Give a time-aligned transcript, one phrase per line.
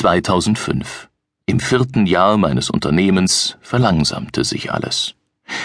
[0.00, 1.10] 2005.
[1.44, 5.14] Im vierten Jahr meines Unternehmens verlangsamte sich alles.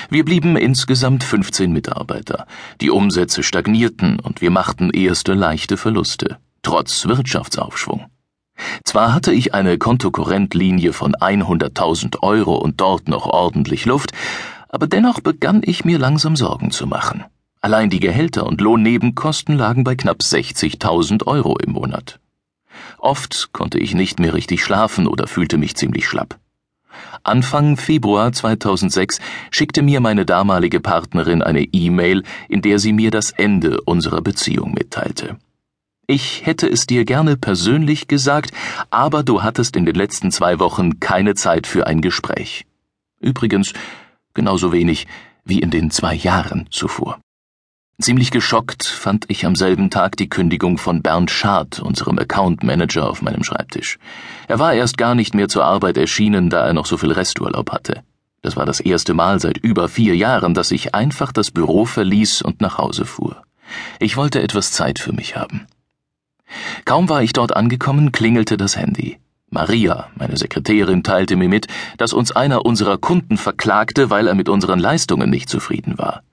[0.10, 2.46] Wir blieben insgesamt 15 Mitarbeiter.
[2.82, 8.08] Die Umsätze stagnierten und wir machten erste leichte Verluste, trotz Wirtschaftsaufschwung.
[8.84, 14.12] Zwar hatte ich eine Kontokorrentlinie von 100.000 Euro und dort noch ordentlich Luft,
[14.68, 17.24] aber dennoch begann ich mir langsam Sorgen zu machen.
[17.62, 22.20] Allein die Gehälter und Lohnnebenkosten lagen bei knapp 60.000 Euro im Monat.
[22.98, 26.40] Oft konnte ich nicht mehr richtig schlafen oder fühlte mich ziemlich schlapp.
[27.24, 29.20] Anfang Februar 2006
[29.52, 34.74] schickte mir meine damalige Partnerin eine E-Mail, in der sie mir das Ende unserer Beziehung
[34.74, 35.38] mitteilte.
[36.08, 38.52] Ich hätte es dir gerne persönlich gesagt,
[38.92, 42.66] aber du hattest in den letzten zwei Wochen keine Zeit für ein Gespräch.
[43.20, 43.74] Übrigens
[44.36, 45.08] genauso wenig
[45.44, 47.20] wie in den zwei Jahren zuvor.
[47.98, 53.10] Ziemlich geschockt fand ich am selben Tag die Kündigung von Bernd Schad, unserem Account Manager,
[53.10, 54.00] auf meinem Schreibtisch.
[54.50, 57.72] Er war erst gar nicht mehr zur Arbeit erschienen, da er noch so viel Resturlaub
[57.72, 58.04] hatte.
[58.42, 62.42] Das war das erste Mal seit über vier Jahren, dass ich einfach das Büro verließ
[62.42, 63.42] und nach Hause fuhr.
[64.00, 65.66] Ich wollte etwas Zeit für mich haben.
[66.84, 69.20] Kaum war ich dort angekommen, klingelte das Handy.
[69.50, 74.50] Maria, meine Sekretärin, teilte mir mit, dass uns einer unserer Kunden verklagte, weil er mit
[74.50, 76.24] unseren Leistungen nicht zufrieden war.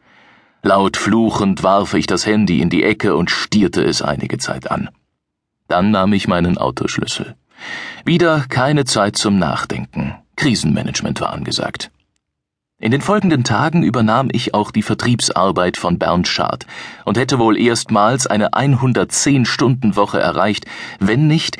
[0.65, 4.91] Laut fluchend warf ich das Handy in die Ecke und stierte es einige Zeit an.
[5.67, 7.35] Dann nahm ich meinen Autoschlüssel.
[8.05, 10.15] Wieder keine Zeit zum Nachdenken.
[10.37, 11.91] Krisenmanagement war angesagt.
[12.79, 16.67] In den folgenden Tagen übernahm ich auch die Vertriebsarbeit von Bernd Schad
[17.05, 20.67] und hätte wohl erstmals eine 110-Stunden-Woche erreicht,
[21.01, 21.59] wenn nicht,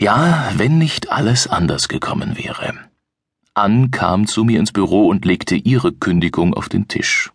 [0.00, 2.74] ja, wenn nicht alles anders gekommen wäre.
[3.54, 7.30] Ann kam zu mir ins Büro und legte ihre Kündigung auf den Tisch.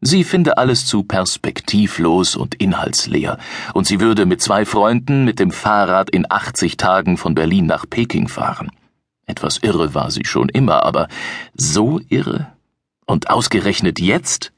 [0.00, 3.38] Sie finde alles zu perspektivlos und inhaltsleer,
[3.74, 7.84] und sie würde mit zwei Freunden mit dem Fahrrad in 80 Tagen von Berlin nach
[7.88, 8.70] Peking fahren.
[9.26, 11.08] Etwas irre war sie schon immer, aber
[11.54, 12.46] so irre?
[13.06, 14.52] Und ausgerechnet jetzt?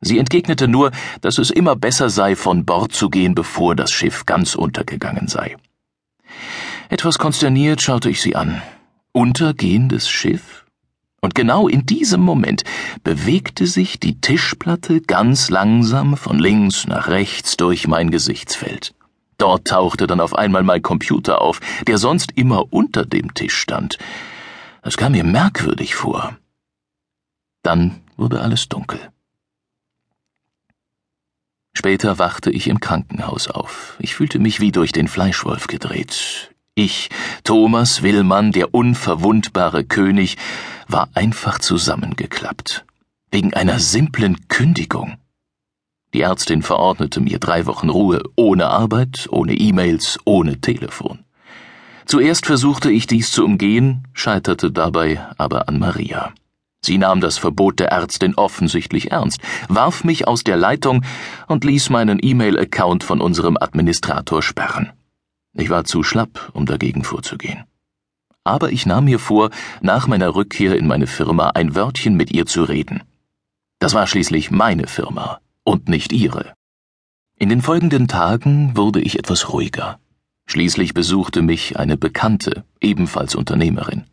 [0.00, 0.90] Sie entgegnete nur,
[1.20, 5.56] dass es immer besser sei, von Bord zu gehen, bevor das Schiff ganz untergegangen sei.
[6.88, 8.60] Etwas konsterniert schaute ich sie an.
[9.12, 10.65] Untergehendes Schiff?
[11.26, 12.62] Und genau in diesem Moment
[13.02, 18.94] bewegte sich die Tischplatte ganz langsam von links nach rechts durch mein Gesichtsfeld.
[19.36, 23.98] Dort tauchte dann auf einmal mein Computer auf, der sonst immer unter dem Tisch stand.
[24.82, 26.38] Das kam mir merkwürdig vor.
[27.64, 29.00] Dann wurde alles dunkel.
[31.72, 33.96] Später wachte ich im Krankenhaus auf.
[33.98, 36.54] Ich fühlte mich wie durch den Fleischwolf gedreht.
[36.78, 37.08] Ich,
[37.42, 40.36] Thomas Willmann, der unverwundbare König,
[40.88, 42.84] war einfach zusammengeklappt.
[43.30, 45.16] Wegen einer simplen Kündigung.
[46.12, 51.20] Die Ärztin verordnete mir drei Wochen Ruhe, ohne Arbeit, ohne E-Mails, ohne Telefon.
[52.04, 56.34] Zuerst versuchte ich dies zu umgehen, scheiterte dabei aber an Maria.
[56.82, 61.06] Sie nahm das Verbot der Ärztin offensichtlich ernst, warf mich aus der Leitung
[61.46, 64.92] und ließ meinen E-Mail-Account von unserem Administrator sperren.
[65.56, 67.64] Ich war zu schlapp, um dagegen vorzugehen.
[68.44, 69.50] Aber ich nahm mir vor,
[69.80, 73.02] nach meiner Rückkehr in meine Firma ein Wörtchen mit ihr zu reden.
[73.78, 76.54] Das war schließlich meine Firma und nicht ihre.
[77.38, 79.98] In den folgenden Tagen wurde ich etwas ruhiger.
[80.46, 84.04] Schließlich besuchte mich eine Bekannte, ebenfalls Unternehmerin.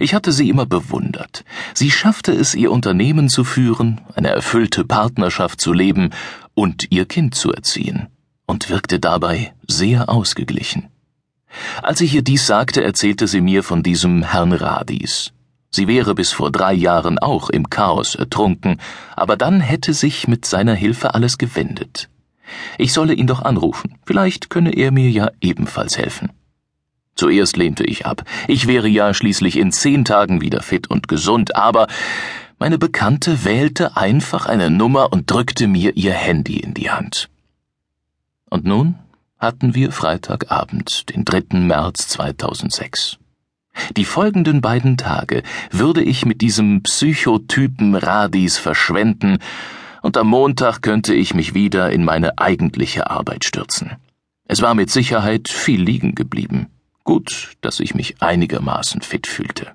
[0.00, 1.44] Ich hatte sie immer bewundert.
[1.74, 6.10] Sie schaffte es, ihr Unternehmen zu führen, eine erfüllte Partnerschaft zu leben
[6.54, 8.08] und ihr Kind zu erziehen
[8.46, 10.88] und wirkte dabei sehr ausgeglichen.
[11.82, 15.32] Als ich ihr dies sagte, erzählte sie mir von diesem Herrn Radis.
[15.68, 18.80] Sie wäre bis vor drei Jahren auch im Chaos ertrunken,
[19.16, 22.08] aber dann hätte sich mit seiner Hilfe alles gewendet.
[22.78, 26.30] Ich solle ihn doch anrufen, vielleicht könne er mir ja ebenfalls helfen.
[27.16, 28.22] Zuerst lehnte ich ab.
[28.46, 31.88] Ich wäre ja schließlich in zehn Tagen wieder fit und gesund, aber
[32.60, 37.28] meine Bekannte wählte einfach eine Nummer und drückte mir ihr Handy in die Hand.
[38.50, 38.94] Und nun
[39.42, 41.58] hatten wir Freitagabend, den 3.
[41.58, 43.18] März 2006.
[43.96, 45.42] Die folgenden beiden Tage
[45.72, 49.38] würde ich mit diesem Psychotypen Radis verschwenden,
[50.00, 53.96] und am Montag könnte ich mich wieder in meine eigentliche Arbeit stürzen.
[54.46, 56.68] Es war mit Sicherheit viel liegen geblieben.
[57.02, 59.72] Gut, dass ich mich einigermaßen fit fühlte.